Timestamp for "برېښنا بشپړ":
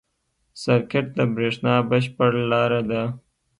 1.33-2.31